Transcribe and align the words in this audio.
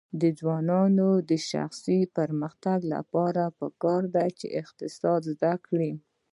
د 0.21 0.23
ځوانانو 0.39 1.09
د 1.29 1.31
شخصي 1.49 1.99
پرمختګ 2.17 2.79
لپاره 2.93 3.43
پکار 3.59 4.03
ده 4.15 4.25
چې 4.39 4.47
اقتصاد 4.61 5.21
زده 5.33 5.53
کړي. 5.67 5.91